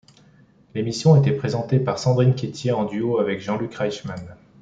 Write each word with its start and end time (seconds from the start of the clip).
L'émission 0.73 1.15
était 1.15 1.31
présentée 1.37 1.79
par 1.79 1.99
Sandrine 1.99 2.33
Quétier 2.33 2.71
en 2.71 2.85
duo 2.85 3.19
avec 3.19 3.39
Jean-Luc 3.39 3.75
Reichmann. 3.75 4.35